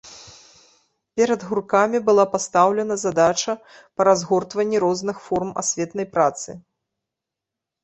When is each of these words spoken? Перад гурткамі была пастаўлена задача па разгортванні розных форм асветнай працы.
Перад 1.19 1.41
гурткамі 1.49 2.01
была 2.07 2.25
пастаўлена 2.33 2.97
задача 3.05 3.53
па 3.95 4.09
разгортванні 4.11 4.77
розных 4.87 5.23
форм 5.29 5.49
асветнай 5.65 6.11
працы. 6.19 6.49